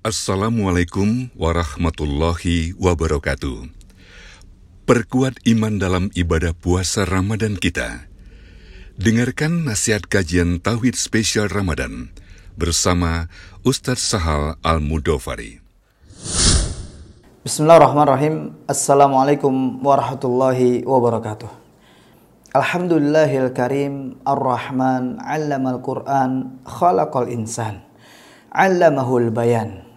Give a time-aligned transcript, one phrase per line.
[0.00, 3.68] Assalamualaikum warahmatullahi wabarakatuh.
[4.88, 8.08] Perkuat iman dalam ibadah puasa Ramadan kita.
[8.96, 12.16] Dengarkan nasihat kajian Tauhid Spesial Ramadan
[12.56, 13.28] bersama
[13.60, 15.60] Ustadz Sahal Al-Mudofari.
[17.44, 18.56] Bismillahirrahmanirrahim.
[18.72, 21.52] Assalamualaikum warahmatullahi wabarakatuh.
[22.56, 27.84] Alhamdulillahil karim ar-Rahman 'allamal Qur'an khalaqal insan
[28.48, 29.89] 'allamahul bayan.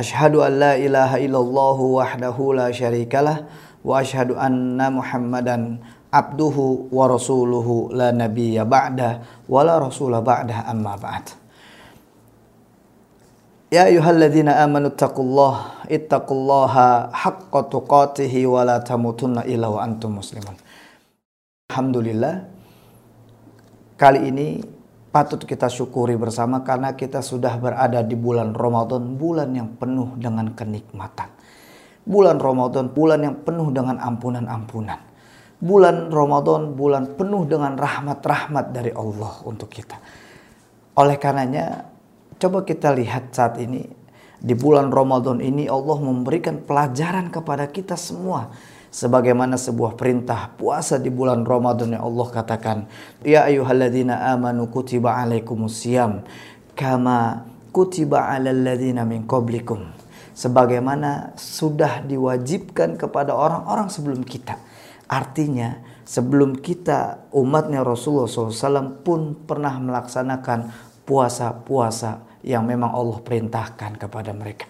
[0.00, 3.44] Ashhadu an la ilaha illallah wahdahu la syarikalah
[3.84, 5.76] wa ashhadu anna Muhammadan
[6.08, 11.36] abduhu wa rasuluhu la nabiyya ba'da wa la rasula ba'da amma ba'd.
[13.68, 20.56] Ya ayyuhalladzina amanu taqullaha ittaqullaha haqqa tuqatih wa la tamutunna illa wa antum muslimun.
[21.68, 22.48] Alhamdulillah
[24.00, 24.64] kali ini
[25.10, 30.54] patut kita syukuri bersama karena kita sudah berada di bulan Ramadan, bulan yang penuh dengan
[30.54, 31.30] kenikmatan.
[32.06, 34.98] Bulan Ramadan, bulan yang penuh dengan ampunan-ampunan.
[35.60, 40.00] Bulan Ramadan, bulan penuh dengan rahmat-rahmat dari Allah untuk kita.
[40.96, 41.84] Oleh karenanya,
[42.40, 43.84] coba kita lihat saat ini
[44.40, 48.48] di bulan Ramadan ini Allah memberikan pelajaran kepada kita semua
[48.90, 52.78] sebagaimana sebuah perintah puasa di bulan Ramadan yang Allah katakan
[53.22, 56.26] ya ayyuhalladzina amanu kutiba alaikumusiyam
[56.74, 59.86] kama kutiba alal ladzina min qablikum.
[60.34, 64.56] Sebagaimana sudah diwajibkan kepada orang-orang sebelum kita.
[65.10, 70.72] Artinya sebelum kita umatnya Rasulullah SAW pun pernah melaksanakan
[71.04, 74.64] puasa-puasa yang memang Allah perintahkan kepada mereka.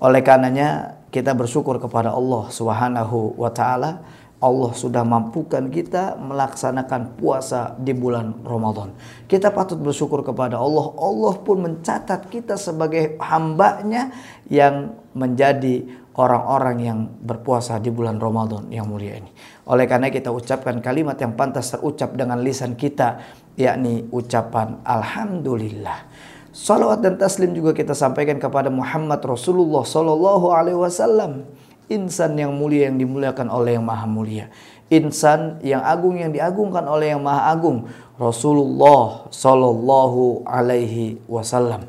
[0.00, 4.00] Oleh karenanya kita bersyukur kepada Allah Subhanahu wa taala
[4.42, 8.90] Allah sudah mampukan kita melaksanakan puasa di bulan Ramadan.
[9.30, 10.90] Kita patut bersyukur kepada Allah.
[10.98, 14.10] Allah pun mencatat kita sebagai hambanya
[14.50, 15.86] yang menjadi
[16.18, 19.30] orang-orang yang berpuasa di bulan Ramadan yang mulia ini.
[19.70, 23.22] Oleh karena kita ucapkan kalimat yang pantas terucap dengan lisan kita,
[23.54, 25.98] yakni ucapan Alhamdulillah.
[26.52, 31.48] Salawat dan taslim juga kita sampaikan kepada Muhammad Rasulullah Sallallahu Alaihi Wasallam.
[31.88, 34.52] Insan yang mulia yang dimuliakan oleh yang maha mulia.
[34.92, 37.88] Insan yang agung yang diagungkan oleh yang maha agung.
[38.20, 41.88] Rasulullah Sallallahu Alaihi Wasallam.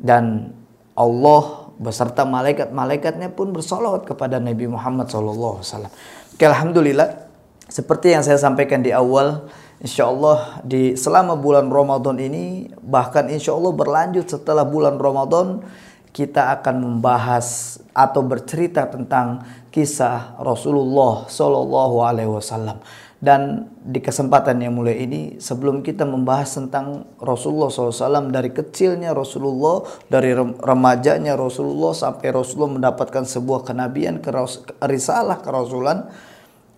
[0.00, 0.56] Dan
[0.96, 5.92] Allah beserta malaikat-malaikatnya pun bersolawat kepada Nabi Muhammad Sallallahu Alaihi Wasallam.
[6.40, 7.28] Alhamdulillah,
[7.68, 13.54] seperti yang saya sampaikan di awal, Insya Allah di selama bulan Ramadan ini bahkan insya
[13.54, 15.62] Allah berlanjut setelah bulan Ramadan
[16.10, 22.82] kita akan membahas atau bercerita tentang kisah Rasulullah Shallallahu Alaihi Wasallam.
[23.18, 29.82] Dan di kesempatan yang mulai ini sebelum kita membahas tentang Rasulullah SAW dari kecilnya Rasulullah
[30.06, 34.22] dari remajanya Rasulullah sampai Rasulullah mendapatkan sebuah kenabian
[34.86, 36.06] risalah kerasulan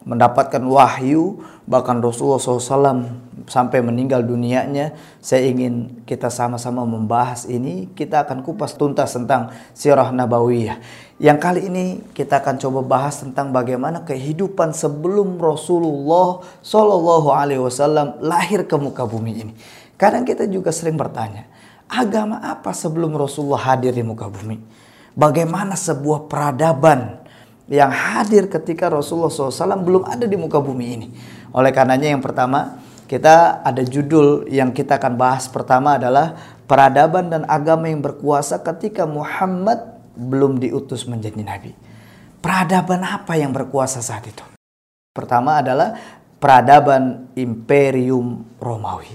[0.05, 3.07] mendapatkan wahyu bahkan Rasulullah SAW
[3.47, 4.97] sampai meninggal dunianya.
[5.21, 7.87] Saya ingin kita sama-sama membahas ini.
[7.93, 10.81] Kita akan kupas tuntas tentang sirah nabawiyah.
[11.21, 11.85] Yang kali ini
[12.17, 19.05] kita akan coba bahas tentang bagaimana kehidupan sebelum Rasulullah Shallallahu Alaihi Wasallam lahir ke muka
[19.05, 19.53] bumi ini.
[20.01, 21.45] Kadang kita juga sering bertanya
[21.93, 24.57] agama apa sebelum Rasulullah hadir di muka bumi?
[25.13, 27.20] Bagaimana sebuah peradaban
[27.71, 31.09] yang hadir ketika Rasulullah SAW belum ada di muka bumi ini.
[31.55, 36.35] Oleh karenanya yang pertama kita ada judul yang kita akan bahas pertama adalah
[36.67, 41.73] peradaban dan agama yang berkuasa ketika Muhammad belum diutus menjadi nabi.
[42.43, 44.43] Peradaban apa yang berkuasa saat itu?
[45.15, 45.95] Pertama adalah
[46.39, 49.11] peradaban Imperium Romawi.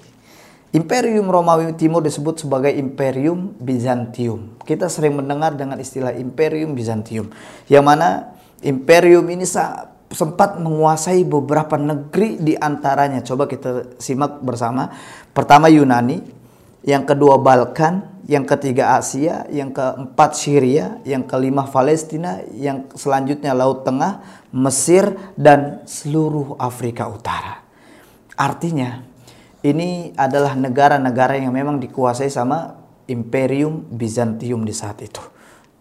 [0.76, 4.60] Imperium Romawi Timur disebut sebagai Imperium Bizantium.
[4.68, 7.32] Kita sering mendengar dengan istilah Imperium Bizantium.
[7.72, 9.44] Yang mana imperium ini
[10.12, 13.20] sempat menguasai beberapa negeri di antaranya.
[13.26, 14.94] Coba kita simak bersama.
[15.36, 16.22] Pertama Yunani,
[16.86, 23.82] yang kedua Balkan, yang ketiga Asia, yang keempat Syria, yang kelima Palestina, yang selanjutnya Laut
[23.86, 24.22] Tengah,
[24.54, 27.62] Mesir, dan seluruh Afrika Utara.
[28.38, 29.02] Artinya,
[29.66, 32.78] ini adalah negara-negara yang memang dikuasai sama
[33.10, 35.35] Imperium Bizantium di saat itu.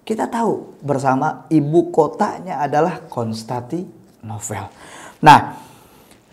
[0.05, 4.69] Kita tahu bersama ibu kotanya adalah Konstantinopel.
[5.25, 5.57] Nah,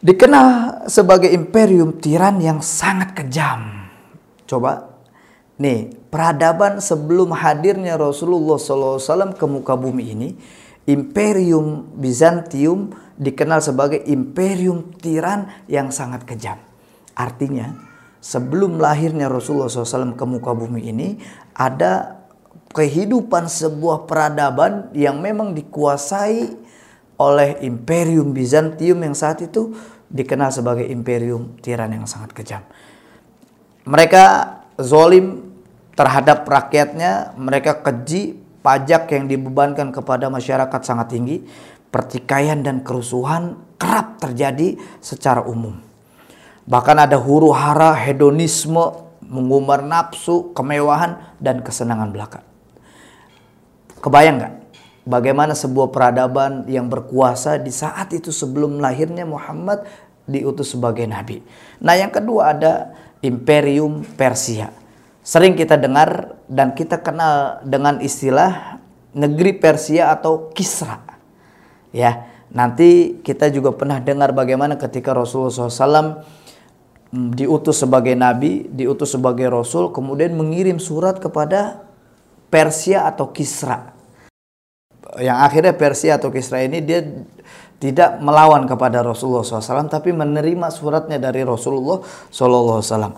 [0.04, 0.48] dikenal
[0.92, 3.88] sebagai imperium tiran yang sangat kejam.
[4.44, 4.92] Coba
[5.56, 10.30] nih, peradaban sebelum hadirnya Rasulullah SAW ke muka bumi ini,
[10.92, 16.60] Imperium Bizantium dikenal sebagai imperium tiran yang sangat kejam.
[17.16, 17.72] Artinya,
[18.20, 21.22] sebelum lahirnya Rasulullah SAW ke muka bumi ini,
[21.54, 22.21] ada
[22.72, 26.56] kehidupan sebuah peradaban yang memang dikuasai
[27.20, 29.76] oleh Imperium Bizantium yang saat itu
[30.10, 32.64] dikenal sebagai Imperium tiran yang sangat kejam.
[33.86, 34.24] Mereka
[34.82, 35.52] zolim
[35.94, 41.38] terhadap rakyatnya, mereka keji, pajak yang dibebankan kepada masyarakat sangat tinggi,
[41.92, 45.76] pertikaian dan kerusuhan kerap terjadi secara umum.
[46.66, 52.44] Bahkan ada huru hara, hedonisme, mengumbar nafsu, kemewahan, dan kesenangan belaka.
[54.04, 54.54] Kebayang nggak?
[55.08, 59.88] Bagaimana sebuah peradaban yang berkuasa di saat itu sebelum lahirnya Muhammad
[60.30, 61.42] diutus sebagai nabi.
[61.82, 62.94] Nah yang kedua ada
[63.26, 64.70] Imperium Persia.
[65.22, 68.82] Sering kita dengar dan kita kenal dengan istilah
[69.14, 71.02] negeri Persia atau Kisra.
[71.94, 76.26] Ya, nanti kita juga pernah dengar bagaimana ketika Rasulullah SAW
[77.12, 81.84] diutus sebagai nabi, diutus sebagai rasul, kemudian mengirim surat kepada
[82.48, 83.92] Persia atau Kisra.
[85.20, 87.04] Yang akhirnya Persia atau Kisra ini dia
[87.82, 92.00] tidak melawan kepada Rasulullah SAW, tapi menerima suratnya dari Rasulullah
[92.32, 93.12] SAW.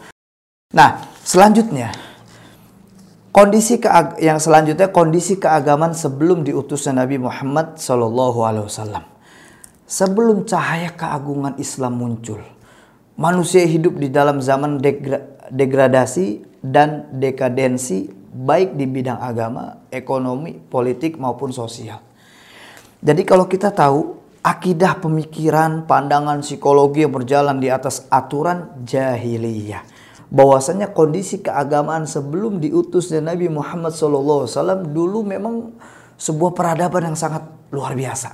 [0.73, 0.89] Nah,
[1.21, 1.93] selanjutnya
[3.29, 3.77] kondisi
[4.17, 9.05] yang selanjutnya kondisi keagamaan sebelum diutusnya Nabi Muhammad SAW.
[9.83, 12.41] Sebelum cahaya keagungan Islam muncul,
[13.17, 21.21] manusia hidup di dalam zaman degra degradasi dan dekadensi baik di bidang agama, ekonomi, politik
[21.21, 22.01] maupun sosial.
[23.03, 29.85] Jadi kalau kita tahu akidah pemikiran, pandangan psikologi yang berjalan di atas aturan jahiliyah.
[30.33, 34.49] Bahwasanya kondisi keagamaan sebelum diutusnya Nabi Muhammad SAW
[34.89, 35.77] dulu memang
[36.17, 38.33] sebuah peradaban yang sangat luar biasa.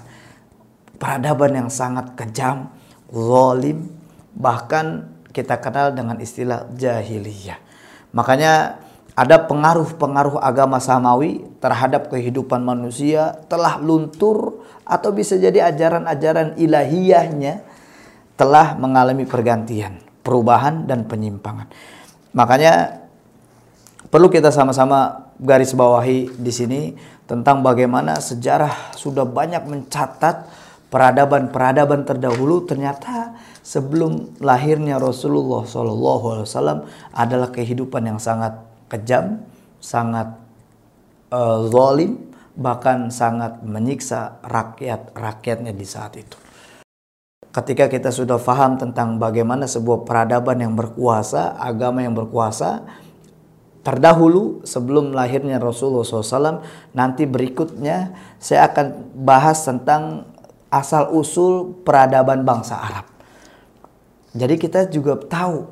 [0.95, 2.71] Peradaban yang sangat kejam,
[3.11, 3.91] zalim,
[4.39, 7.59] bahkan kita kenal dengan istilah jahiliyah.
[8.15, 8.81] Makanya
[9.13, 17.61] ada pengaruh-pengaruh agama samawi terhadap kehidupan manusia telah luntur atau bisa jadi ajaran-ajaran ilahiyahnya
[18.39, 21.67] telah mengalami pergantian, perubahan dan penyimpangan.
[22.31, 23.03] Makanya
[24.07, 26.81] perlu kita sama-sama garis bawahi di sini
[27.27, 30.47] tentang bagaimana sejarah sudah banyak mencatat
[30.89, 33.35] peradaban-peradaban terdahulu ternyata
[33.69, 38.57] sebelum lahirnya Rasulullah SAW adalah kehidupan yang sangat
[38.89, 39.45] kejam,
[39.77, 40.33] sangat
[41.29, 46.33] uh, zalim, bahkan sangat menyiksa rakyat-rakyatnya di saat itu.
[47.53, 52.85] Ketika kita sudah faham tentang bagaimana sebuah peradaban yang berkuasa, agama yang berkuasa,
[53.85, 56.61] terdahulu sebelum lahirnya Rasulullah SAW,
[56.93, 60.29] nanti berikutnya saya akan bahas tentang
[60.69, 63.18] asal usul peradaban bangsa Arab.
[64.33, 65.65] Jadi kita juga tahu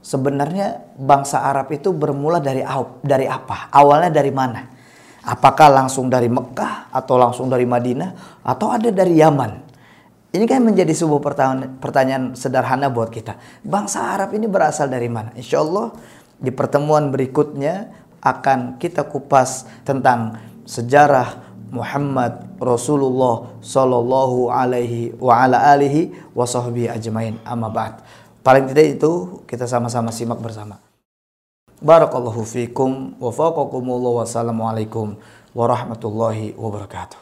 [0.00, 2.64] sebenarnya bangsa Arab itu bermula dari
[3.04, 3.68] dari apa?
[3.68, 4.60] Awalnya dari mana?
[5.20, 9.68] Apakah langsung dari Mekah atau langsung dari Madinah atau ada dari Yaman?
[10.30, 13.36] Ini kan menjadi sebuah pertanyaan, pertanyaan sederhana buat kita.
[13.66, 15.34] Bangsa Arab ini berasal dari mana?
[15.36, 15.92] Insya Allah
[16.38, 17.90] di pertemuan berikutnya
[18.22, 27.38] akan kita kupas tentang sejarah Muhammad Rasulullah sallallahu alaihi wa ala alihi wa sahbihi ajmain
[27.46, 28.02] amma ba'd.
[28.42, 30.82] Paling tidak itu kita sama-sama simak bersama.
[31.80, 35.16] Barakallahu fikum wa faqakumullah wassalamualaikum
[35.56, 37.16] warahmatullahi wabarakatuh.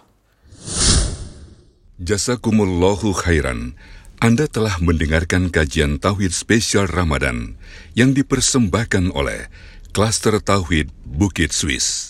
[1.99, 3.75] Jazakumullahu khairan.
[4.19, 7.55] Anda telah mendengarkan kajian Tauhid spesial Ramadan
[7.95, 9.47] yang dipersembahkan oleh
[9.95, 12.08] Klaster Tauhid Bukit Swiss.